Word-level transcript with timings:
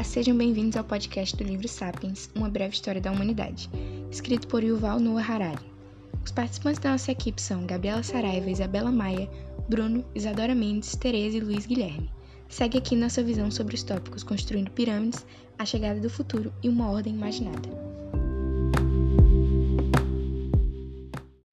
Olá, 0.00 0.04
sejam 0.08 0.34
bem-vindos 0.34 0.78
ao 0.78 0.84
podcast 0.84 1.36
do 1.36 1.44
livro 1.44 1.68
Sapiens, 1.68 2.30
Uma 2.34 2.48
Breve 2.48 2.72
História 2.72 3.02
da 3.02 3.12
Humanidade, 3.12 3.68
escrito 4.10 4.48
por 4.48 4.64
Yuval 4.64 4.98
Noah 4.98 5.22
Harari. 5.22 5.66
Os 6.24 6.32
participantes 6.32 6.80
da 6.80 6.92
nossa 6.92 7.12
equipe 7.12 7.38
são 7.38 7.66
Gabriela 7.66 8.02
Saraiva, 8.02 8.48
Isabela 8.48 8.90
Maia, 8.90 9.28
Bruno, 9.68 10.02
Isadora 10.14 10.54
Mendes, 10.54 10.96
Tereza 10.96 11.36
e 11.36 11.40
Luiz 11.40 11.66
Guilherme. 11.66 12.10
Segue 12.48 12.78
aqui 12.78 12.96
nossa 12.96 13.22
visão 13.22 13.50
sobre 13.50 13.74
os 13.74 13.82
tópicos 13.82 14.22
Construindo 14.22 14.70
Pirâmides, 14.70 15.26
A 15.58 15.66
Chegada 15.66 16.00
do 16.00 16.08
Futuro 16.08 16.50
e 16.62 16.70
Uma 16.70 16.90
Ordem 16.90 17.12
Imaginada. 17.12 17.68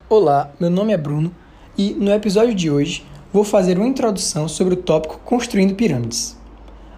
Olá, 0.08 0.54
meu 0.58 0.70
nome 0.70 0.94
é 0.94 0.98
Bruno 0.98 1.36
e 1.78 1.94
no 1.96 2.12
episódio 2.12 2.56
de 2.56 2.72
hoje 2.72 3.06
vou 3.34 3.44
fazer 3.44 3.78
uma 3.78 3.90
introdução 3.90 4.48
sobre 4.48 4.76
o 4.76 4.78
tópico 4.78 5.20
Construindo 5.26 5.76
Pirâmides. 5.76 6.38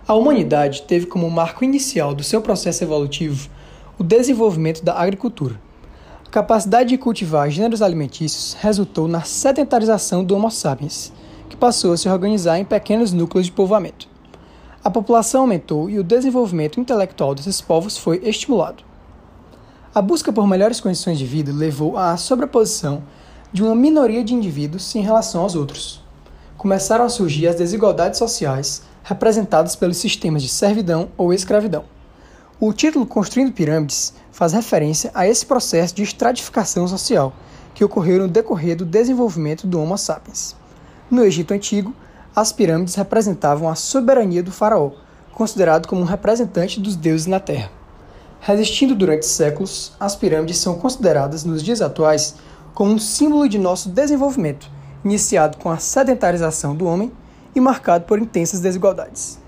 A 0.09 0.15
humanidade 0.15 0.81
teve 0.87 1.05
como 1.05 1.29
marco 1.29 1.63
inicial 1.63 2.15
do 2.15 2.23
seu 2.23 2.41
processo 2.41 2.83
evolutivo 2.83 3.47
o 3.95 4.03
desenvolvimento 4.03 4.83
da 4.83 4.99
agricultura. 4.99 5.61
A 6.25 6.29
capacidade 6.31 6.89
de 6.89 6.97
cultivar 6.97 7.47
gêneros 7.51 7.83
alimentícios 7.83 8.57
resultou 8.59 9.07
na 9.07 9.21
sedentarização 9.21 10.23
do 10.23 10.35
Homo 10.35 10.49
sapiens, 10.49 11.13
que 11.47 11.55
passou 11.55 11.93
a 11.93 11.97
se 11.97 12.09
organizar 12.09 12.57
em 12.57 12.65
pequenos 12.65 13.13
núcleos 13.13 13.45
de 13.45 13.51
povoamento. 13.51 14.07
A 14.83 14.89
população 14.89 15.41
aumentou 15.41 15.91
e 15.91 15.99
o 15.99 16.03
desenvolvimento 16.03 16.79
intelectual 16.79 17.35
desses 17.35 17.61
povos 17.61 17.95
foi 17.95 18.19
estimulado. 18.23 18.83
A 19.93 20.01
busca 20.01 20.33
por 20.33 20.47
melhores 20.47 20.79
condições 20.79 21.19
de 21.19 21.25
vida 21.27 21.51
levou 21.53 21.99
à 21.99 22.17
sobreposição 22.17 23.03
de 23.53 23.61
uma 23.61 23.75
minoria 23.75 24.23
de 24.23 24.33
indivíduos 24.33 24.95
em 24.95 25.01
relação 25.01 25.43
aos 25.43 25.53
outros. 25.53 26.01
Começaram 26.57 27.05
a 27.05 27.09
surgir 27.09 27.45
as 27.45 27.57
desigualdades 27.57 28.17
sociais 28.17 28.88
representadas 29.09 29.75
pelos 29.75 29.97
sistemas 29.97 30.43
de 30.43 30.49
servidão 30.49 31.09
ou 31.17 31.33
escravidão. 31.33 31.83
O 32.59 32.71
título 32.71 33.07
Construindo 33.07 33.51
Pirâmides 33.51 34.13
faz 34.31 34.53
referência 34.53 35.09
a 35.15 35.27
esse 35.27 35.43
processo 35.47 35.95
de 35.95 36.03
estratificação 36.03 36.87
social 36.87 37.33
que 37.73 37.83
ocorreu 37.83 38.19
no 38.19 38.27
decorrer 38.27 38.77
do 38.77 38.85
desenvolvimento 38.85 39.65
do 39.65 39.81
Homo 39.81 39.97
sapiens. 39.97 40.55
No 41.09 41.25
Egito 41.25 41.55
Antigo, 41.55 41.91
as 42.35 42.51
pirâmides 42.51 42.93
representavam 42.93 43.67
a 43.67 43.73
soberania 43.73 44.43
do 44.43 44.51
faraó, 44.51 44.91
considerado 45.33 45.87
como 45.87 46.01
um 46.01 46.05
representante 46.05 46.79
dos 46.79 46.95
deuses 46.95 47.25
na 47.25 47.39
Terra. 47.39 47.71
Resistindo 48.39 48.93
durante 48.93 49.25
séculos, 49.25 49.91
as 49.99 50.15
pirâmides 50.15 50.59
são 50.59 50.75
consideradas 50.75 51.43
nos 51.43 51.63
dias 51.63 51.81
atuais 51.81 52.35
como 52.75 52.93
um 52.93 52.99
símbolo 52.99 53.49
de 53.49 53.57
nosso 53.57 53.89
desenvolvimento, 53.89 54.69
iniciado 55.03 55.57
com 55.57 55.71
a 55.71 55.79
sedentarização 55.79 56.75
do 56.75 56.85
homem 56.85 57.11
e 57.55 57.59
marcado 57.59 58.05
por 58.05 58.19
intensas 58.19 58.59
desigualdades. 58.59 59.39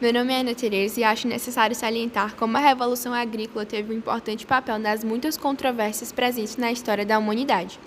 Meu 0.00 0.14
nome 0.14 0.32
é 0.32 0.40
Ana 0.40 0.54
Tereza 0.54 0.98
e 0.98 1.04
acho 1.04 1.28
necessário 1.28 1.76
salientar 1.76 2.34
como 2.34 2.56
a 2.56 2.60
Revolução 2.60 3.12
Agrícola 3.12 3.66
teve 3.66 3.92
um 3.92 3.98
importante 3.98 4.46
papel 4.46 4.78
nas 4.78 5.04
muitas 5.04 5.36
controvérsias 5.36 6.10
presentes 6.10 6.56
na 6.56 6.72
história 6.72 7.04
da 7.04 7.18
humanidade. 7.18 7.78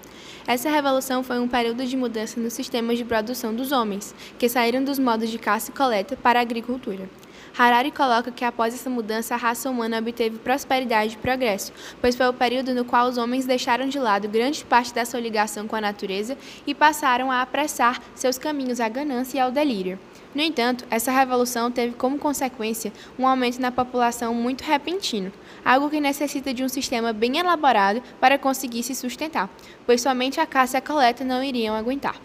Essa 0.45 0.69
revolução 0.69 1.23
foi 1.23 1.39
um 1.39 1.47
período 1.47 1.85
de 1.85 1.95
mudança 1.95 2.37
nos 2.37 2.51
sistemas 2.51 2.97
de 2.97 3.05
produção 3.05 3.55
dos 3.55 3.71
homens, 3.71 4.13
que 4.37 4.49
saíram 4.49 4.83
dos 4.83 4.99
modos 4.99 5.29
de 5.29 5.39
caça 5.39 5.71
e 5.71 5.73
coleta 5.73 6.17
para 6.17 6.39
a 6.39 6.41
agricultura. 6.41 7.09
Harari 7.57 7.91
coloca 7.91 8.31
que 8.31 8.43
após 8.43 8.73
essa 8.73 8.89
mudança 8.89 9.35
a 9.35 9.37
raça 9.37 9.69
humana 9.69 9.99
obteve 9.99 10.39
prosperidade 10.39 11.13
e 11.13 11.17
progresso, 11.17 11.71
pois 12.01 12.15
foi 12.15 12.27
o 12.27 12.33
período 12.33 12.73
no 12.73 12.83
qual 12.83 13.07
os 13.07 13.17
homens 13.17 13.45
deixaram 13.45 13.87
de 13.87 13.99
lado 13.99 14.27
grande 14.27 14.65
parte 14.65 14.93
da 14.93 15.05
sua 15.05 15.19
ligação 15.19 15.65
com 15.65 15.75
a 15.75 15.81
natureza 15.81 16.37
e 16.67 16.73
passaram 16.73 17.31
a 17.31 17.41
apressar 17.41 18.01
seus 18.13 18.37
caminhos 18.37 18.81
à 18.81 18.89
ganância 18.89 19.37
e 19.37 19.39
ao 19.39 19.51
delírio. 19.51 19.97
No 20.35 20.41
entanto, 20.41 20.85
essa 20.89 21.11
revolução 21.11 21.71
teve 21.71 21.93
como 21.93 22.17
consequência 22.17 22.91
um 23.19 23.27
aumento 23.27 23.61
na 23.61 23.71
população 23.71 24.33
muito 24.33 24.63
repentino, 24.63 25.31
algo 25.63 25.89
que 25.89 25.99
necessita 25.99 26.53
de 26.53 26.63
um 26.63 26.69
sistema 26.69 27.13
bem 27.13 27.37
elaborado 27.37 28.01
para 28.19 28.39
conseguir 28.39 28.81
se 28.81 28.95
sustentar, 28.95 29.49
pois 29.85 30.01
somente 30.01 30.39
a 30.39 30.45
caça 30.45 30.77
e 30.77 30.79
a 30.79 30.81
coleta 30.81 31.23
não 31.23 31.43
iriam 31.43 31.75
aguentar 31.75 32.19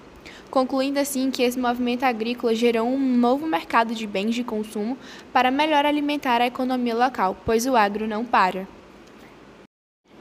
concluindo 0.51 0.99
assim 0.99 1.31
que 1.31 1.43
esse 1.43 1.59
movimento 1.59 2.05
agrícola 2.05 2.55
gerou 2.55 2.89
um 2.89 2.99
novo 2.99 3.47
mercado 3.47 3.95
de 3.95 4.07
bens 4.07 4.35
de 4.35 4.43
consumo 4.43 4.97
para 5.33 5.51
melhor 5.51 5.85
alimentar 5.85 6.41
a 6.41 6.47
economia 6.47 6.95
local, 6.95 7.37
pois 7.45 7.67
o 7.67 7.77
agro 7.77 8.07
não 8.07 8.25
para. 8.25 8.67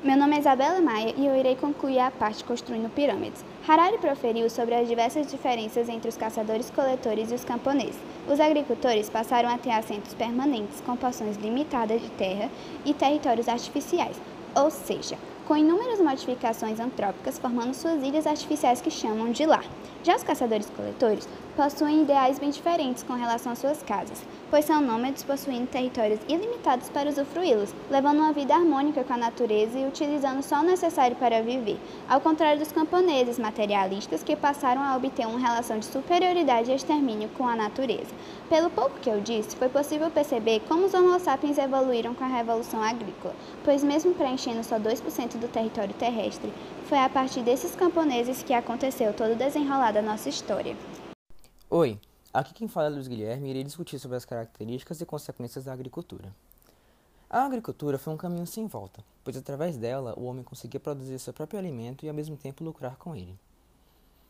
Meu 0.04 0.16
nome 0.16 0.36
é 0.36 0.40
Isabela 0.40 0.80
Maia 0.80 1.14
e 1.18 1.26
eu 1.26 1.36
irei 1.36 1.56
concluir 1.56 2.00
a 2.00 2.12
parte 2.12 2.44
construindo 2.44 2.90
pirâmides. 2.90 3.44
Harari 3.68 3.98
proferiu 3.98 4.50
sobre 4.50 4.76
as 4.76 4.88
diversas 4.88 5.28
diferenças 5.28 5.90
entre 5.90 6.08
os 6.08 6.16
caçadores-coletores 6.16 7.30
e 7.30 7.36
os 7.36 7.44
camponeses. 7.44 8.00
Os 8.26 8.40
agricultores 8.40 9.10
passaram 9.10 9.50
a 9.50 9.58
ter 9.58 9.72
assentos 9.72 10.14
permanentes 10.14 10.80
com 10.86 10.96
porções 10.96 11.36
limitadas 11.36 12.02
de 12.02 12.10
terra 12.12 12.50
e 12.86 12.94
territórios 12.94 13.50
artificiais, 13.50 14.16
ou 14.56 14.72
seja, 14.72 15.18
com 15.46 15.58
inúmeras 15.58 16.00
modificações 16.00 16.80
antrópicas 16.80 17.38
formando 17.38 17.74
suas 17.74 18.02
ilhas 18.02 18.26
artificiais 18.26 18.80
que 18.80 18.90
chamam 18.90 19.34
de 19.34 19.46
lar. 19.46 19.66
Já 20.02 20.16
os 20.16 20.24
caçadores-coletores 20.24 21.28
possuem 21.58 22.04
ideais 22.04 22.38
bem 22.38 22.52
diferentes 22.52 23.02
com 23.02 23.14
relação 23.14 23.52
às 23.52 23.58
suas 23.58 23.82
casas, 23.82 24.24
pois 24.52 24.64
são 24.64 24.80
nômades 24.80 25.24
possuindo 25.24 25.66
territórios 25.66 26.20
ilimitados 26.30 26.88
para 26.88 27.10
usufruí-los, 27.10 27.74
levando 27.90 28.20
uma 28.20 28.32
vida 28.32 28.54
harmônica 28.54 29.04
com 29.04 29.14
a 29.14 29.18
natureza 29.18 29.80
e 29.80 29.88
utilizando 29.88 30.44
só 30.44 30.60
o 30.60 30.64
necessário 30.64 31.16
para 31.16 31.42
viver, 31.42 31.80
ao 32.08 32.22
contrário 32.22 32.60
dos 32.60 32.72
camponeses 32.72 33.40
materialistas 33.40 34.22
que 34.22 34.36
passaram 34.36 34.84
a 34.84 34.96
obter 34.96 35.26
uma 35.26 35.40
relação 35.40 35.80
de 35.80 35.88
superioridade 35.88 36.70
e 36.70 36.76
extermínio 36.76 37.28
com 37.36 37.48
a 37.48 37.56
natureza. 37.56 38.14
Pelo 38.48 38.70
pouco 38.70 39.00
que 39.00 39.10
eu 39.10 39.20
disse, 39.20 39.56
foi 39.56 39.68
possível 39.68 40.12
perceber 40.12 40.62
como 40.68 40.86
os 40.86 40.94
Homo 40.94 41.20
sapiens 41.20 41.58
evoluíram 41.58 42.14
com 42.14 42.24
a 42.24 42.28
Revolução 42.28 42.84
Agrícola, 42.84 43.34
pois 43.66 43.84
mesmo 43.84 44.14
preenchendo 44.14 44.64
só 44.64 44.78
2% 44.78 45.38
do 45.38 45.48
território 45.48 45.96
terrestre, 45.96 46.54
foi 46.86 47.00
a 47.00 47.10
partir 47.10 47.42
desses 47.42 47.76
camponeses 47.76 48.44
que 48.44 48.54
aconteceu 48.54 49.12
todo 49.12 49.32
o 49.32 49.36
desenrolar 49.36 49.92
da 49.92 50.04
nossa 50.04 50.30
história. 50.30 50.76
Oi, 51.70 52.00
aqui 52.34 52.54
quem 52.54 52.70
fala 52.70 52.88
é 52.88 52.90
Luiz 52.92 53.10
Guilherme 53.10 53.48
e 53.48 53.50
irei 53.50 53.62
discutir 53.62 54.00
sobre 54.00 54.16
as 54.16 54.24
características 54.24 55.02
e 55.02 55.06
consequências 55.06 55.66
da 55.66 55.74
agricultura. 55.74 56.34
A 57.30 57.44
agricultura 57.44 58.00
foi 58.00 58.14
um 58.14 58.18
caminho 58.18 58.48
sem 58.48 58.68
volta, 58.68 59.04
pois 59.22 59.36
através 59.36 59.76
dela 59.76 60.18
o 60.18 60.24
homem 60.24 60.46
conseguia 60.46 60.80
produzir 60.80 61.20
seu 61.20 61.34
próprio 61.34 61.60
alimento 61.60 62.06
e 62.06 62.08
ao 62.08 62.16
mesmo 62.16 62.38
tempo 62.38 62.64
lucrar 62.64 62.96
com 62.96 63.14
ele. 63.14 63.38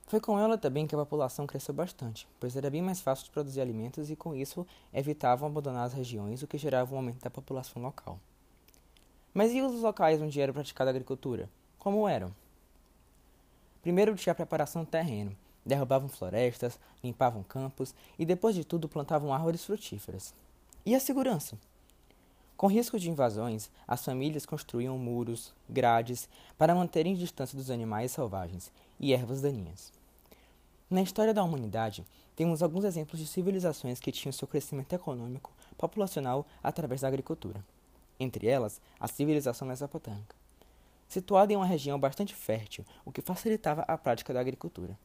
Foi 0.07 0.19
com 0.19 0.39
ela 0.39 0.57
também 0.57 0.87
que 0.87 0.95
a 0.95 0.97
população 0.97 1.45
cresceu 1.45 1.75
bastante, 1.75 2.27
pois 2.39 2.55
era 2.55 2.71
bem 2.71 2.81
mais 2.81 3.01
fácil 3.01 3.25
de 3.25 3.31
produzir 3.31 3.61
alimentos 3.61 4.09
e 4.09 4.15
com 4.15 4.33
isso 4.33 4.65
evitavam 4.91 5.47
abandonar 5.47 5.85
as 5.85 5.93
regiões, 5.93 6.41
o 6.41 6.47
que 6.47 6.57
gerava 6.57 6.95
um 6.95 6.97
aumento 6.97 7.21
da 7.21 7.29
população 7.29 7.83
local. 7.83 8.19
Mas 9.31 9.51
e 9.51 9.61
os 9.61 9.79
locais 9.79 10.19
onde 10.19 10.41
era 10.41 10.51
praticada 10.51 10.89
a 10.89 10.91
agricultura? 10.91 11.47
Como 11.77 12.07
eram? 12.07 12.33
Primeiro 13.83 14.15
tinha 14.15 14.31
a 14.31 14.35
preparação 14.35 14.83
do 14.83 14.89
terreno, 14.89 15.37
derrubavam 15.67 16.07
florestas, 16.07 16.79
limpavam 17.03 17.44
campos 17.44 17.94
e 18.17 18.25
depois 18.25 18.55
de 18.55 18.63
tudo 18.63 18.88
plantavam 18.88 19.33
árvores 19.33 19.63
frutíferas. 19.66 20.33
E 20.85 20.95
a 20.95 21.00
segurança? 21.00 21.57
Com 22.55 22.67
risco 22.67 22.97
de 22.97 23.09
invasões, 23.09 23.69
as 23.88 24.03
famílias 24.03 24.45
construíam 24.45 24.97
muros, 24.97 25.53
grades 25.69 26.28
para 26.57 26.73
manterem 26.73 27.13
distância 27.13 27.55
dos 27.55 27.69
animais 27.69 28.11
selvagens 28.11 28.72
e 29.00 29.13
ervas 29.13 29.41
daninhas. 29.41 29.91
Na 30.89 31.01
história 31.01 31.33
da 31.33 31.44
humanidade, 31.44 32.03
temos 32.35 32.63
alguns 32.63 32.84
exemplos 32.84 33.19
de 33.19 33.28
civilizações 33.28 33.99
que 33.99 34.11
tinham 34.11 34.31
seu 34.31 34.47
crescimento 34.47 34.94
econômico 34.94 35.51
populacional 35.78 36.47
através 36.63 37.01
da 37.01 37.07
agricultura. 37.07 37.63
Entre 38.19 38.47
elas, 38.47 38.81
a 38.99 39.07
civilização 39.07 39.67
mesopotâmica, 39.67 40.35
situada 41.07 41.53
em 41.53 41.55
uma 41.55 41.66
região 41.66 41.99
bastante 41.99 42.34
fértil, 42.34 42.85
o 43.05 43.11
que 43.11 43.22
facilitava 43.22 43.81
a 43.81 43.97
prática 43.97 44.34
da 44.34 44.39
agricultura. 44.39 44.97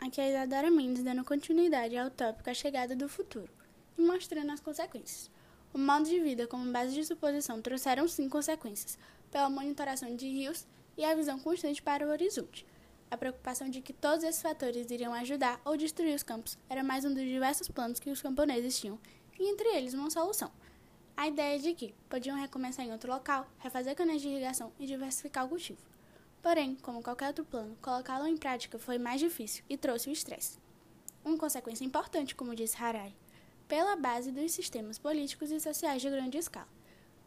Aqui 0.00 0.20
é 0.20 0.30
Isadora 0.30 0.70
Mendes 0.70 1.02
dando 1.02 1.24
continuidade 1.24 1.96
ao 1.96 2.08
tópico 2.08 2.48
A 2.48 2.54
Chegada 2.54 2.94
do 2.94 3.08
Futuro 3.08 3.50
e 3.98 4.00
mostrando 4.00 4.52
as 4.52 4.60
consequências. 4.60 5.28
O 5.74 5.78
modo 5.78 6.08
de 6.08 6.20
vida 6.20 6.46
como 6.46 6.70
base 6.70 6.94
de 6.94 7.04
suposição 7.04 7.60
trouxeram 7.60 8.06
sim 8.06 8.28
consequências, 8.28 8.96
pela 9.28 9.50
monitoração 9.50 10.14
de 10.14 10.28
rios 10.28 10.64
e 10.96 11.04
a 11.04 11.16
visão 11.16 11.36
constante 11.40 11.82
para 11.82 12.06
o 12.06 12.10
horizonte. 12.10 12.64
A 13.10 13.16
preocupação 13.16 13.68
de 13.68 13.80
que 13.80 13.92
todos 13.92 14.24
esses 14.24 14.40
fatores 14.40 14.88
iriam 14.88 15.12
ajudar 15.14 15.60
ou 15.64 15.76
destruir 15.76 16.14
os 16.14 16.22
campos 16.22 16.56
era 16.70 16.84
mais 16.84 17.04
um 17.04 17.12
dos 17.12 17.24
diversos 17.24 17.66
planos 17.68 17.98
que 17.98 18.08
os 18.08 18.22
camponeses 18.22 18.78
tinham, 18.78 19.00
e 19.36 19.50
entre 19.50 19.66
eles 19.76 19.94
uma 19.94 20.10
solução. 20.10 20.52
A 21.16 21.26
ideia 21.26 21.58
de 21.58 21.74
que 21.74 21.92
podiam 22.08 22.38
recomeçar 22.38 22.86
em 22.86 22.92
outro 22.92 23.12
local, 23.12 23.48
refazer 23.58 23.96
canas 23.96 24.22
de 24.22 24.28
irrigação 24.28 24.72
e 24.78 24.86
diversificar 24.86 25.44
o 25.44 25.48
cultivo. 25.48 25.97
Porém, 26.42 26.76
como 26.76 27.02
qualquer 27.02 27.28
outro 27.28 27.44
plano, 27.44 27.76
colocá-lo 27.82 28.26
em 28.26 28.36
prática 28.36 28.78
foi 28.78 28.98
mais 28.98 29.20
difícil 29.20 29.64
e 29.68 29.76
trouxe 29.76 30.08
o 30.08 30.12
estresse. 30.12 30.58
Uma 31.24 31.36
consequência 31.36 31.84
importante, 31.84 32.34
como 32.34 32.54
disse 32.54 32.82
Harari, 32.82 33.14
pela 33.66 33.96
base 33.96 34.30
dos 34.32 34.52
sistemas 34.52 34.98
políticos 34.98 35.50
e 35.50 35.60
sociais 35.60 36.00
de 36.00 36.08
grande 36.08 36.38
escala. 36.38 36.68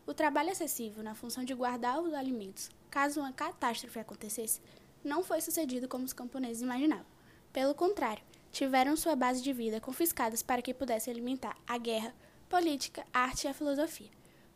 O 0.08 0.14
trabalho 0.14 0.50
excessivo 0.50 1.04
na 1.04 1.14
função 1.14 1.44
de 1.44 1.54
guardar 1.54 2.02
os 2.02 2.14
alimentos, 2.14 2.72
caso 2.90 3.20
uma 3.20 3.32
catástrofe 3.32 4.00
acontecesse, 4.00 4.60
não 5.04 5.24
foi 5.24 5.42
sucedido 5.42 5.88
como 5.88 6.06
os 6.06 6.14
camponeses 6.14 6.64
imaginavam. 6.64 7.06
Pelo 7.54 7.76
contrário, 7.76 8.24
tiveram 8.52 8.96
sua 8.96 9.16
base 9.16 9.42
de 9.42 9.54
vida 9.54 9.80
confiscadas 9.80 10.42
para 10.42 10.62
que 10.62 10.74
pudessem 10.74 11.14
alimentar 11.14 11.56
a 11.68 11.78
guerra, 11.78 12.14
política, 12.50 13.06
arte 13.14 13.46
e 13.46 13.48
a 13.48 13.54
filosofia. 13.54 14.10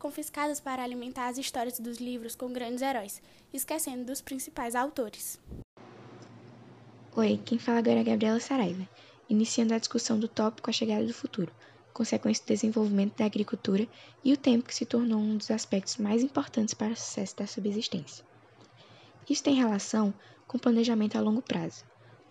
Confiscadas 0.06 0.60
para 0.60 0.84
alimentar 0.84 1.30
as 1.30 1.40
histórias 1.40 1.80
dos 1.80 1.98
livros 1.98 2.36
com 2.36 2.54
grandes 2.54 2.84
heróis, 2.84 3.20
esquecendo 3.52 4.06
dos 4.06 4.22
principais 4.22 4.76
autores. 4.76 5.40
Oi, 7.16 7.42
quem 7.44 7.58
fala 7.58 7.80
agora 7.80 7.98
é 7.98 8.02
a 8.02 8.04
Gabriela 8.04 8.40
Saraiva, 8.40 8.88
iniciando 9.28 9.74
a 9.74 9.80
discussão 9.80 10.20
do 10.20 10.28
tópico 10.28 10.70
A 10.70 10.74
Chegada 10.74 11.04
do 11.04 11.12
Futuro, 11.12 11.52
consequência 11.92 12.46
do 12.46 12.50
desenvolvimento 12.50 13.18
da 13.18 13.26
agricultura 13.26 13.88
e 14.24 14.32
o 14.32 14.38
tempo 14.38 14.68
que 14.68 14.76
se 14.76 14.86
tornou 14.86 15.20
um 15.20 15.38
dos 15.38 15.50
aspectos 15.50 15.98
mais 15.98 16.22
importantes 16.22 16.76
para 16.76 16.94
o 16.94 16.96
sucesso 16.96 17.38
da 17.38 17.48
subsistência. 17.48 18.24
Isso 19.28 19.42
tem 19.42 19.56
relação 19.56 20.14
com 20.48 20.60
planejamento 20.60 21.18
a 21.18 21.20
longo 21.20 21.42
prazo. 21.42 21.84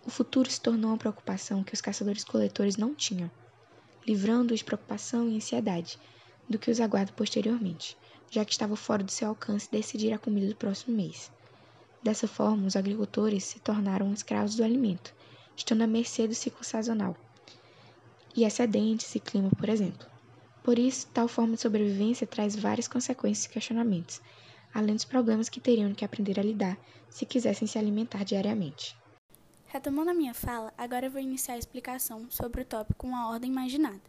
O 0.05 0.09
futuro 0.09 0.49
se 0.49 0.61
tornou 0.61 0.91
uma 0.91 0.97
preocupação 0.97 1.61
que 1.61 1.73
os 1.73 1.81
caçadores-coletores 1.81 2.77
não 2.77 2.95
tinham, 2.95 3.29
livrando-os 4.07 4.59
de 4.59 4.65
preocupação 4.65 5.27
e 5.27 5.35
ansiedade 5.35 5.99
do 6.49 6.59
que 6.59 6.71
os 6.71 6.79
aguarda 6.79 7.11
posteriormente, 7.13 7.97
já 8.29 8.43
que 8.45 8.51
estava 8.51 8.75
fora 8.75 9.03
do 9.03 9.11
seu 9.11 9.29
alcance 9.29 9.71
decidir 9.71 10.13
a 10.13 10.19
comida 10.19 10.47
do 10.47 10.55
próximo 10.55 10.95
mês. 10.95 11.31
Dessa 12.03 12.27
forma, 12.27 12.67
os 12.67 12.75
agricultores 12.75 13.43
se 13.43 13.59
tornaram 13.59 14.13
escravos 14.13 14.55
do 14.55 14.63
alimento, 14.63 15.13
estando 15.55 15.81
à 15.81 15.87
mercê 15.87 16.27
do 16.27 16.35
ciclo 16.35 16.63
sazonal 16.63 17.15
e 18.35 18.43
excedentes 18.43 19.15
e 19.15 19.19
clima, 19.19 19.49
por 19.57 19.69
exemplo. 19.69 20.07
Por 20.61 20.77
isso, 20.77 21.07
tal 21.13 21.27
forma 21.27 21.55
de 21.55 21.61
sobrevivência 21.61 22.27
traz 22.27 22.55
várias 22.55 22.87
consequências 22.87 23.45
e 23.45 23.49
questionamentos, 23.49 24.21
além 24.73 24.95
dos 24.95 25.05
problemas 25.05 25.47
que 25.47 25.61
teriam 25.61 25.93
que 25.93 26.03
aprender 26.03 26.39
a 26.39 26.43
lidar 26.43 26.77
se 27.09 27.25
quisessem 27.25 27.67
se 27.67 27.77
alimentar 27.77 28.25
diariamente. 28.25 28.95
Retomando 29.67 30.11
a 30.11 30.13
minha 30.13 30.33
fala, 30.33 30.73
agora 30.77 31.09
vou 31.09 31.21
iniciar 31.21 31.55
a 31.55 31.57
explicação 31.57 32.29
sobre 32.29 32.61
o 32.61 32.65
tópico 32.65 33.07
Uma 33.07 33.29
Ordem 33.29 33.51
Imaginada. 33.51 34.01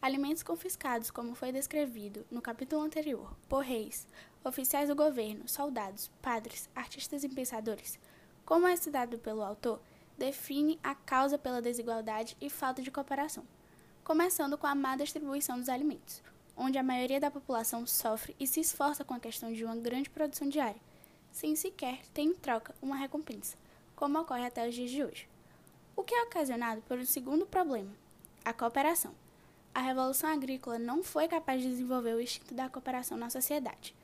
Alimentos 0.00 0.44
confiscados, 0.44 1.10
como 1.10 1.34
foi 1.34 1.50
descrevido 1.50 2.24
no 2.30 2.40
capítulo 2.40 2.82
anterior, 2.82 3.34
por 3.48 3.64
reis, 3.64 4.06
oficiais 4.44 4.88
do 4.88 4.94
governo, 4.94 5.48
soldados, 5.48 6.08
padres, 6.22 6.70
artistas 6.72 7.24
e 7.24 7.28
pensadores, 7.28 7.98
como 8.44 8.68
é 8.68 8.74
estudado 8.74 9.18
pelo 9.18 9.42
autor, 9.42 9.80
define 10.16 10.78
a 10.84 10.94
causa 10.94 11.36
pela 11.36 11.60
desigualdade 11.60 12.36
e 12.40 12.48
falta 12.48 12.80
de 12.80 12.92
cooperação, 12.92 13.44
começando 14.04 14.56
com 14.56 14.68
a 14.68 14.74
má 14.74 14.94
distribuição 14.96 15.58
dos 15.58 15.68
alimentos, 15.68 16.22
onde 16.56 16.78
a 16.78 16.82
maioria 16.82 17.18
da 17.18 17.30
população 17.30 17.84
sofre 17.84 18.36
e 18.38 18.46
se 18.46 18.60
esforça 18.60 19.04
com 19.04 19.14
a 19.14 19.20
questão 19.20 19.52
de 19.52 19.64
uma 19.64 19.76
grande 19.76 20.08
produção 20.08 20.48
diária, 20.48 20.80
sem 21.32 21.56
sequer 21.56 22.06
ter 22.14 22.22
em 22.22 22.34
troca 22.34 22.72
uma 22.80 22.96
recompensa, 22.96 23.56
como 23.96 24.20
ocorre 24.20 24.46
até 24.46 24.68
os 24.68 24.76
dias 24.76 24.90
de 24.90 25.02
hoje. 25.02 25.28
O 25.96 26.04
que 26.04 26.14
é 26.14 26.22
ocasionado 26.22 26.82
por 26.82 26.98
um 26.98 27.04
segundo 27.04 27.44
problema, 27.44 27.90
a 28.44 28.52
cooperação. 28.52 29.12
A 29.78 29.80
Revolução 29.80 30.28
Agrícola 30.28 30.76
não 30.76 31.04
foi 31.04 31.28
capaz 31.28 31.62
de 31.62 31.68
desenvolver 31.68 32.12
o 32.12 32.20
instinto 32.20 32.52
da 32.52 32.68
cooperação 32.68 33.16
na 33.16 33.30
sociedade. 33.30 33.94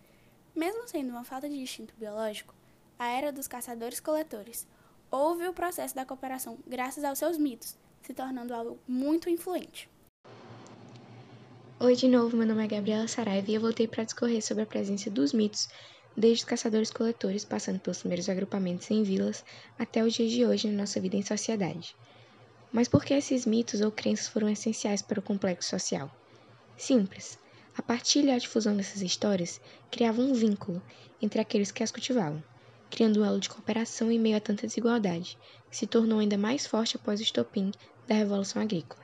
Mesmo 0.55 0.87
sendo 0.87 1.11
uma 1.11 1.25
falta 1.25 1.49
de 1.49 1.57
instinto 1.57 1.93
biológico, 1.99 2.55
a 2.97 3.09
era 3.09 3.33
dos 3.33 3.49
caçadores-coletores 3.49 4.69
houve 5.11 5.49
o 5.49 5.53
processo 5.53 5.93
da 5.93 6.07
cooperação 6.07 6.57
graças 6.65 7.03
aos 7.03 7.19
seus 7.19 7.37
mitos, 7.37 7.77
se 8.03 8.15
tornando 8.15 8.55
algo 8.55 8.79
muito 8.87 9.29
influente. 9.29 9.91
Oi 11.81 11.97
de 11.97 12.07
novo, 12.07 12.37
meu 12.37 12.47
nome 12.47 12.65
é 12.65 12.69
Gabriela 12.69 13.09
Saraiva 13.09 13.51
e 13.51 13.55
eu 13.57 13.61
voltei 13.61 13.89
para 13.89 14.05
discorrer 14.05 14.47
sobre 14.47 14.63
a 14.63 14.67
presença 14.67 15.11
dos 15.11 15.33
mitos, 15.33 15.69
desde 16.17 16.45
os 16.45 16.49
caçadores-coletores, 16.49 17.45
passando 17.45 17.81
pelos 17.81 17.99
primeiros 17.99 18.29
agrupamentos 18.29 18.89
em 18.93 19.03
vilas, 19.03 19.45
até 19.77 20.05
os 20.05 20.15
dias 20.15 20.31
de 20.31 20.47
hoje 20.47 20.69
na 20.69 20.83
nossa 20.83 21.01
vida 21.01 21.17
em 21.17 21.23
sociedade. 21.23 21.97
Mas 22.75 22.89
por 22.89 23.03
que 23.03 23.15
esses 23.15 23.47
mitos 23.47 23.81
ou 23.81 23.91
crenças 23.91 24.29
foram 24.29 24.51
essenciais 24.51 25.01
para 25.01 25.21
o 25.21 25.23
complexo 25.23 25.71
social? 25.71 26.11
Simples. 26.77 27.39
A 27.75 27.81
partilha 27.81 28.33
e 28.33 28.35
a 28.35 28.39
difusão 28.39 28.77
dessas 28.77 29.01
histórias 29.01 29.61
criavam 29.91 30.27
um 30.27 30.35
vínculo 30.35 30.83
entre 31.23 31.41
aqueles 31.41 31.73
que 31.73 31.83
as 31.83 31.91
cultivavam 31.91 32.43
criando 32.95 33.21
um 33.21 33.25
elo 33.25 33.41
de 33.41 33.49
cooperação 33.49 34.09
em 34.09 34.21
meio 34.21 34.37
a 34.37 34.41
tanta 34.41 34.69
desigualdade, 34.69 35.37
que 35.69 35.77
se 35.77 35.85
tornou 35.85 36.21
ainda 36.21 36.39
mais 36.39 36.65
forte 36.65 36.95
após 36.95 37.19
o 37.19 37.25
estopim 37.25 37.73
da 38.07 38.15
Revolução 38.15 38.63
Agrícola. 38.63 39.03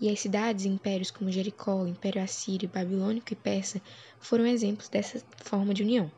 E 0.00 0.08
as 0.08 0.20
cidades 0.20 0.64
e 0.64 0.68
impérios 0.68 1.10
como 1.10 1.30
Jericó, 1.30 1.86
Império 1.86 2.22
Assírio, 2.22 2.66
Babilônico 2.66 3.34
e 3.34 3.36
Persa 3.36 3.78
foram 4.18 4.46
exemplos 4.46 4.88
dessa 4.88 5.22
forma 5.44 5.74
de 5.74 5.82
união, 5.82 6.10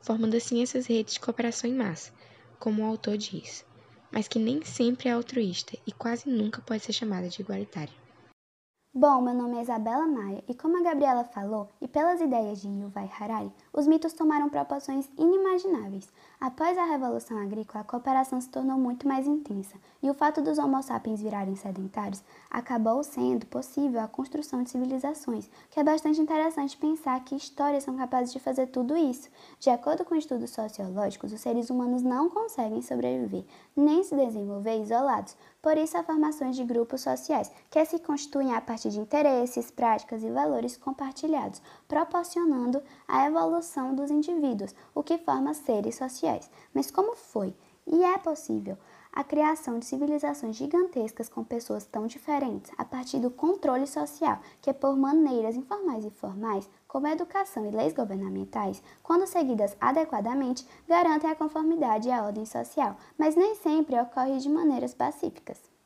formando 0.00 0.36
assim 0.36 0.60
essas 0.60 0.86
redes 0.86 1.14
de 1.14 1.20
cooperação 1.20 1.70
em 1.70 1.74
massa, 1.74 2.12
como 2.58 2.82
o 2.82 2.86
autor 2.86 3.16
diz, 3.16 3.64
mas 4.10 4.28
que 4.28 4.38
nem 4.38 4.64
sempre 4.64 5.08
é 5.08 5.12
altruísta 5.12 5.76
e 5.86 5.92
quase 5.92 6.28
nunca 6.28 6.62
pode 6.62 6.82
ser 6.82 6.92
chamada 6.92 7.28
de 7.28 7.40
igualitária. 7.40 7.92
Bom, 8.92 9.20
meu 9.20 9.34
nome 9.34 9.58
é 9.58 9.62
Isabela 9.62 10.06
Maia 10.06 10.42
e 10.48 10.54
como 10.54 10.78
a 10.78 10.82
Gabriela 10.82 11.22
falou, 11.22 11.68
e 11.80 11.86
pelas 11.86 12.20
ideias 12.20 12.60
de 12.62 12.68
Yuval 12.68 13.08
Harari, 13.20 13.52
os 13.78 13.86
mitos 13.86 14.12
tomaram 14.12 14.48
proporções 14.48 15.08
inimagináveis. 15.16 16.08
Após 16.40 16.76
a 16.76 16.84
Revolução 16.84 17.38
Agrícola, 17.38 17.82
a 17.82 17.86
cooperação 17.86 18.40
se 18.40 18.48
tornou 18.48 18.76
muito 18.76 19.06
mais 19.06 19.24
intensa, 19.24 19.76
e 20.02 20.10
o 20.10 20.14
fato 20.14 20.42
dos 20.42 20.58
Homo 20.58 20.82
sapiens 20.82 21.20
virarem 21.20 21.54
sedentários 21.54 22.24
acabou 22.50 23.04
sendo 23.04 23.46
possível 23.46 24.00
a 24.00 24.08
construção 24.08 24.64
de 24.64 24.70
civilizações, 24.70 25.48
que 25.70 25.78
é 25.78 25.84
bastante 25.84 26.20
interessante 26.20 26.76
pensar 26.76 27.24
que 27.24 27.36
histórias 27.36 27.84
são 27.84 27.96
capazes 27.96 28.32
de 28.32 28.40
fazer 28.40 28.66
tudo 28.66 28.96
isso. 28.96 29.28
De 29.60 29.70
acordo 29.70 30.04
com 30.04 30.16
estudos 30.16 30.50
sociológicos, 30.50 31.32
os 31.32 31.40
seres 31.40 31.70
humanos 31.70 32.02
não 32.02 32.28
conseguem 32.28 32.82
sobreviver 32.82 33.44
nem 33.76 34.02
se 34.02 34.16
desenvolver 34.16 34.82
isolados, 34.82 35.36
por 35.62 35.76
isso 35.76 35.96
há 35.96 36.02
formações 36.02 36.56
de 36.56 36.64
grupos 36.64 37.00
sociais, 37.00 37.50
que 37.70 37.84
se 37.84 37.98
constituem 38.00 38.54
a 38.54 38.60
partir 38.60 38.90
de 38.90 38.98
interesses, 38.98 39.70
práticas 39.70 40.24
e 40.24 40.30
valores 40.30 40.76
compartilhados, 40.76 41.60
proporcionando 41.86 42.82
a 43.06 43.26
evolução 43.26 43.67
dos 43.94 44.10
indivíduos, 44.10 44.74
o 44.94 45.02
que 45.02 45.18
forma 45.18 45.54
seres 45.54 45.96
sociais. 45.96 46.50
Mas 46.74 46.90
como 46.90 47.14
foi? 47.14 47.54
E 47.86 48.04
é 48.04 48.18
possível 48.18 48.76
a 49.12 49.24
criação 49.24 49.78
de 49.78 49.86
civilizações 49.86 50.56
gigantescas 50.56 51.28
com 51.28 51.42
pessoas 51.42 51.84
tão 51.84 52.06
diferentes 52.06 52.70
a 52.76 52.84
partir 52.84 53.18
do 53.18 53.30
controle 53.30 53.86
social, 53.86 54.38
que 54.60 54.70
é 54.70 54.72
por 54.72 54.96
maneiras 54.96 55.56
informais 55.56 56.04
e 56.04 56.10
formais, 56.10 56.68
como 56.86 57.06
a 57.06 57.12
educação 57.12 57.66
e 57.66 57.70
leis 57.70 57.92
governamentais, 57.92 58.82
quando 59.02 59.26
seguidas 59.26 59.76
adequadamente, 59.80 60.66
garantem 60.86 61.30
a 61.30 61.34
conformidade 61.34 62.08
e 62.08 62.12
a 62.12 62.22
ordem 62.22 62.44
social, 62.44 62.96
mas 63.18 63.34
nem 63.34 63.54
sempre 63.54 63.98
ocorre 64.00 64.38
de 64.38 64.48
maneiras 64.48 64.94
pacíficas. 64.94 65.77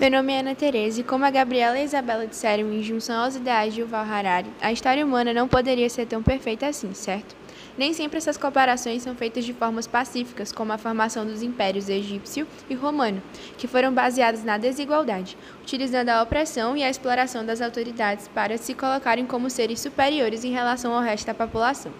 Meu 0.00 0.10
nome 0.10 0.32
é 0.32 0.40
Ana 0.40 0.56
Tereza 0.56 1.00
e 1.00 1.04
como 1.04 1.24
a 1.24 1.30
Gabriela 1.30 1.78
e 1.78 1.82
a 1.82 1.84
Isabela 1.84 2.26
disseram 2.26 2.72
em 2.72 2.82
junção 2.82 3.22
aos 3.22 3.36
ideais 3.36 3.72
de 3.72 3.80
Yuval 3.80 4.04
Harari, 4.04 4.50
a 4.60 4.72
história 4.72 5.06
humana 5.06 5.32
não 5.32 5.46
poderia 5.46 5.88
ser 5.88 6.04
tão 6.04 6.20
perfeita 6.20 6.66
assim, 6.66 6.92
certo? 6.92 7.36
Nem 7.78 7.94
sempre 7.94 8.18
essas 8.18 8.36
cooperações 8.36 9.04
são 9.04 9.14
feitas 9.14 9.44
de 9.44 9.52
formas 9.52 9.86
pacíficas, 9.86 10.50
como 10.50 10.72
a 10.72 10.78
formação 10.78 11.24
dos 11.24 11.44
impérios 11.44 11.88
egípcio 11.88 12.44
e 12.68 12.74
romano, 12.74 13.22
que 13.56 13.68
foram 13.68 13.94
baseados 13.94 14.42
na 14.42 14.58
desigualdade, 14.58 15.38
utilizando 15.62 16.08
a 16.08 16.22
opressão 16.24 16.76
e 16.76 16.82
a 16.82 16.90
exploração 16.90 17.46
das 17.46 17.60
autoridades 17.60 18.26
para 18.26 18.58
se 18.58 18.74
colocarem 18.74 19.24
como 19.24 19.48
seres 19.48 19.78
superiores 19.78 20.42
em 20.42 20.50
relação 20.50 20.92
ao 20.92 21.02
resto 21.02 21.26
da 21.26 21.34
população. 21.34 21.92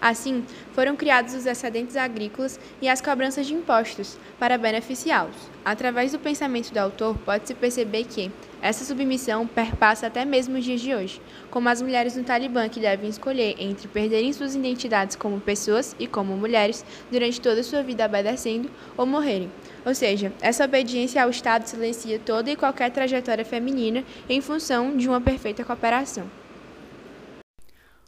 Assim, 0.00 0.44
foram 0.72 0.96
criados 0.96 1.34
os 1.34 1.44
excedentes 1.44 1.94
agrícolas 1.94 2.58
e 2.80 2.88
as 2.88 3.02
cobranças 3.02 3.46
de 3.46 3.52
impostos 3.52 4.16
para 4.38 4.56
beneficiá-los. 4.56 5.36
Através 5.62 6.12
do 6.12 6.18
pensamento 6.18 6.72
do 6.72 6.78
autor, 6.78 7.18
pode-se 7.18 7.54
perceber 7.54 8.04
que 8.04 8.30
essa 8.62 8.82
submissão 8.84 9.46
perpassa 9.46 10.06
até 10.06 10.24
mesmo 10.24 10.56
os 10.56 10.64
dias 10.64 10.80
de 10.80 10.94
hoje, 10.94 11.20
como 11.50 11.68
as 11.68 11.82
mulheres 11.82 12.16
no 12.16 12.24
Talibã 12.24 12.66
que 12.68 12.80
devem 12.80 13.10
escolher 13.10 13.56
entre 13.58 13.88
perderem 13.88 14.32
suas 14.32 14.54
identidades 14.54 15.16
como 15.16 15.40
pessoas 15.40 15.94
e 15.98 16.06
como 16.06 16.34
mulheres 16.34 16.84
durante 17.10 17.40
toda 17.40 17.60
a 17.60 17.64
sua 17.64 17.82
vida 17.82 18.06
obedecendo 18.06 18.70
ou 18.96 19.04
morrerem. 19.04 19.50
Ou 19.84 19.94
seja, 19.94 20.32
essa 20.40 20.64
obediência 20.64 21.22
ao 21.22 21.30
Estado 21.30 21.66
silencia 21.66 22.18
toda 22.18 22.50
e 22.50 22.56
qualquer 22.56 22.90
trajetória 22.90 23.44
feminina 23.44 24.02
em 24.28 24.40
função 24.40 24.96
de 24.96 25.08
uma 25.08 25.20
perfeita 25.20 25.62
cooperação. 25.62 26.24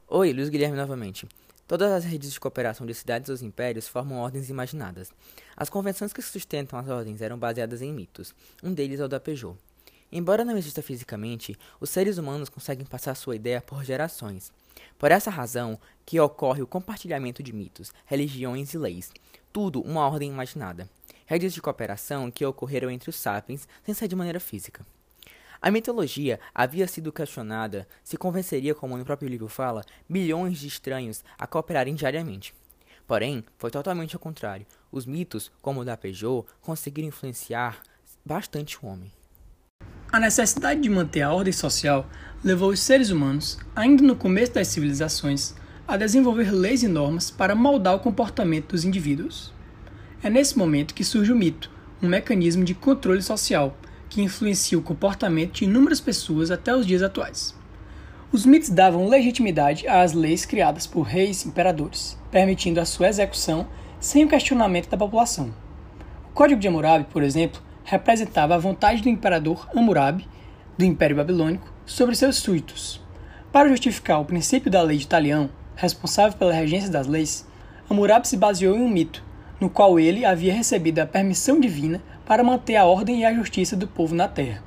Oi, 0.08 0.32
Luiz 0.32 0.50
Guilherme 0.50 0.76
novamente. 0.76 1.26
Todas 1.72 1.90
as 1.90 2.04
redes 2.04 2.30
de 2.30 2.38
cooperação 2.38 2.86
de 2.86 2.92
cidades 2.92 3.30
ou 3.30 3.48
impérios 3.48 3.88
formam 3.88 4.18
ordens 4.18 4.50
imaginadas. 4.50 5.10
As 5.56 5.70
convenções 5.70 6.12
que 6.12 6.20
sustentam 6.20 6.78
as 6.78 6.86
ordens 6.86 7.22
eram 7.22 7.38
baseadas 7.38 7.80
em 7.80 7.90
mitos. 7.90 8.34
Um 8.62 8.74
deles 8.74 9.00
é 9.00 9.04
o 9.06 9.08
da 9.08 9.18
Peugeot. 9.18 9.56
Embora 10.12 10.44
não 10.44 10.58
exista 10.58 10.82
fisicamente, 10.82 11.56
os 11.80 11.88
seres 11.88 12.18
humanos 12.18 12.50
conseguem 12.50 12.84
passar 12.84 13.14
sua 13.14 13.36
ideia 13.36 13.62
por 13.62 13.82
gerações. 13.86 14.52
Por 14.98 15.10
essa 15.10 15.30
razão 15.30 15.80
que 16.04 16.20
ocorre 16.20 16.60
o 16.60 16.66
compartilhamento 16.66 17.42
de 17.42 17.54
mitos, 17.54 17.90
religiões 18.04 18.74
e 18.74 18.76
leis, 18.76 19.10
tudo 19.50 19.80
uma 19.80 20.06
ordem 20.06 20.28
imaginada. 20.28 20.86
Redes 21.24 21.54
de 21.54 21.62
cooperação 21.62 22.30
que 22.30 22.44
ocorreram 22.44 22.90
entre 22.90 23.08
os 23.08 23.16
sapiens 23.16 23.66
sem 23.82 23.94
ser 23.94 24.08
de 24.08 24.14
maneira 24.14 24.40
física. 24.40 24.84
A 25.64 25.70
mitologia 25.70 26.40
havia 26.52 26.88
sido 26.88 27.12
questionada 27.12 27.86
se 28.02 28.16
convenceria, 28.16 28.74
como 28.74 28.98
no 28.98 29.04
próprio 29.04 29.28
livro 29.28 29.46
fala, 29.46 29.84
milhões 30.08 30.58
de 30.58 30.66
estranhos 30.66 31.22
a 31.38 31.46
cooperarem 31.46 31.94
diariamente. 31.94 32.52
Porém, 33.06 33.44
foi 33.58 33.70
totalmente 33.70 34.16
ao 34.16 34.20
contrário. 34.20 34.66
Os 34.90 35.06
mitos, 35.06 35.52
como 35.62 35.80
o 35.80 35.84
da 35.84 35.96
Peugeot, 35.96 36.44
conseguiram 36.60 37.10
influenciar 37.10 37.80
bastante 38.24 38.76
o 38.82 38.88
homem. 38.88 39.12
A 40.10 40.18
necessidade 40.18 40.80
de 40.80 40.90
manter 40.90 41.22
a 41.22 41.32
ordem 41.32 41.52
social 41.52 42.10
levou 42.42 42.70
os 42.70 42.80
seres 42.80 43.10
humanos, 43.10 43.56
ainda 43.76 44.02
no 44.02 44.16
começo 44.16 44.54
das 44.54 44.66
civilizações, 44.66 45.54
a 45.86 45.96
desenvolver 45.96 46.50
leis 46.50 46.82
e 46.82 46.88
normas 46.88 47.30
para 47.30 47.54
moldar 47.54 47.94
o 47.94 48.00
comportamento 48.00 48.70
dos 48.70 48.84
indivíduos. 48.84 49.52
É 50.24 50.28
nesse 50.28 50.58
momento 50.58 50.92
que 50.92 51.04
surge 51.04 51.32
o 51.32 51.36
mito, 51.36 51.70
um 52.02 52.08
mecanismo 52.08 52.64
de 52.64 52.74
controle 52.74 53.22
social 53.22 53.78
que 54.12 54.20
influencia 54.20 54.78
o 54.78 54.82
comportamento 54.82 55.54
de 55.54 55.64
inúmeras 55.64 56.00
pessoas 56.00 56.50
até 56.50 56.76
os 56.76 56.86
dias 56.86 57.02
atuais. 57.02 57.54
Os 58.30 58.44
mitos 58.44 58.68
davam 58.68 59.08
legitimidade 59.08 59.88
às 59.88 60.12
leis 60.12 60.44
criadas 60.44 60.86
por 60.86 61.02
reis 61.02 61.44
e 61.44 61.48
imperadores, 61.48 62.18
permitindo 62.30 62.78
a 62.78 62.84
sua 62.84 63.08
execução 63.08 63.66
sem 63.98 64.24
o 64.24 64.28
questionamento 64.28 64.88
da 64.90 64.98
população. 64.98 65.54
O 66.30 66.34
Código 66.34 66.60
de 66.60 66.68
Hammurabi, 66.68 67.04
por 67.10 67.22
exemplo, 67.22 67.62
representava 67.84 68.54
a 68.54 68.58
vontade 68.58 69.00
do 69.00 69.08
imperador 69.08 69.66
Hammurabi, 69.74 70.28
do 70.76 70.84
Império 70.84 71.16
Babilônico, 71.16 71.72
sobre 71.86 72.14
seus 72.14 72.36
súditos. 72.36 73.00
Para 73.50 73.68
justificar 73.68 74.20
o 74.20 74.24
princípio 74.26 74.70
da 74.70 74.82
lei 74.82 74.98
de 74.98 75.06
Talião, 75.06 75.48
responsável 75.74 76.36
pela 76.38 76.52
regência 76.52 76.90
das 76.90 77.06
leis, 77.06 77.46
Hammurabi 77.88 78.28
se 78.28 78.36
baseou 78.36 78.76
em 78.76 78.82
um 78.82 78.88
mito, 78.88 79.22
no 79.62 79.70
qual 79.70 80.00
ele 80.00 80.24
havia 80.24 80.52
recebido 80.52 80.98
a 80.98 81.06
permissão 81.06 81.60
divina 81.60 82.02
para 82.26 82.42
manter 82.42 82.74
a 82.74 82.84
ordem 82.84 83.20
e 83.20 83.24
a 83.24 83.32
justiça 83.32 83.76
do 83.76 83.86
povo 83.86 84.12
na 84.12 84.26
terra. 84.26 84.60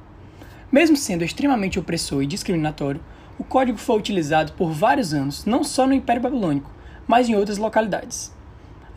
Mesmo 0.72 0.96
sendo 0.96 1.22
extremamente 1.22 1.78
opressor 1.78 2.24
e 2.24 2.26
discriminatório, 2.26 3.04
o 3.38 3.44
código 3.44 3.78
foi 3.78 3.98
utilizado 3.98 4.54
por 4.54 4.72
vários 4.72 5.14
anos 5.14 5.44
não 5.44 5.66
só 5.66 5.86
no 5.86 5.94
Império 5.94 6.22
Babilônico, 6.22 6.72
mas 7.06 7.28
em 7.28 7.36
outras 7.36 7.58
localidades. 7.58 8.34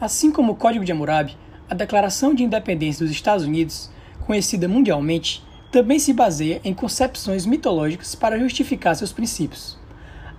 Assim 0.01 0.31
como 0.31 0.53
o 0.53 0.55
Código 0.55 0.85
de 0.85 0.93
Hammurabi, 0.93 1.37
a 1.69 1.75
Declaração 1.75 2.33
de 2.33 2.45
Independência 2.45 3.05
dos 3.05 3.13
Estados 3.13 3.45
Unidos, 3.45 3.91
conhecida 4.25 4.69
mundialmente, 4.69 5.45
também 5.73 5.99
se 5.99 6.13
baseia 6.13 6.61
em 6.63 6.75
concepções 6.75 7.45
mitológicas 7.45 8.15
para 8.15 8.39
justificar 8.39 8.95
seus 8.95 9.13
princípios. 9.13 9.77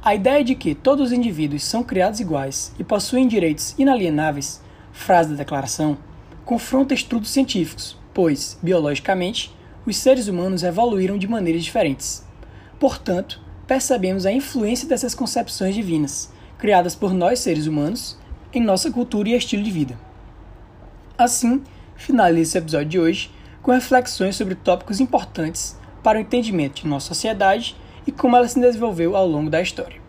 A 0.01 0.15
ideia 0.15 0.41
de 0.41 0.55
que 0.55 0.73
todos 0.73 1.07
os 1.07 1.11
indivíduos 1.11 1.65
são 1.65 1.83
criados 1.83 2.21
iguais 2.21 2.73
e 2.79 2.83
possuem 2.85 3.27
direitos 3.27 3.75
inalienáveis, 3.77 4.61
frase 4.91 5.31
da 5.31 5.35
declaração, 5.37 5.97
confronta 6.45 6.93
estudos 6.93 7.29
científicos, 7.29 7.97
pois, 8.13 8.57
biologicamente, 8.61 9.55
os 9.85 9.97
seres 9.97 10.27
humanos 10.27 10.63
evoluíram 10.63 11.17
de 11.17 11.27
maneiras 11.27 11.63
diferentes. 11.63 12.25
Portanto, 12.79 13.41
percebemos 13.67 14.25
a 14.25 14.31
influência 14.31 14.87
dessas 14.87 15.13
concepções 15.13 15.75
divinas, 15.75 16.31
criadas 16.57 16.95
por 16.95 17.13
nós 17.13 17.39
seres 17.39 17.67
humanos, 17.67 18.17
em 18.53 18.61
nossa 18.61 18.91
cultura 18.91 19.29
e 19.29 19.35
estilo 19.35 19.63
de 19.63 19.71
vida. 19.71 19.99
Assim, 21.17 21.61
finalizo 21.95 22.49
esse 22.51 22.57
episódio 22.57 22.89
de 22.89 22.99
hoje 22.99 23.31
com 23.61 23.71
reflexões 23.71 24.35
sobre 24.35 24.55
tópicos 24.55 24.99
importantes 24.99 25.77
para 26.01 26.17
o 26.17 26.21
entendimento 26.21 26.81
de 26.81 26.87
nossa 26.87 27.09
sociedade 27.09 27.75
e 28.07 28.11
como 28.11 28.35
ela 28.35 28.47
se 28.47 28.59
desenvolveu 28.59 29.15
ao 29.15 29.27
longo 29.27 29.49
da 29.49 29.61
história. 29.61 30.01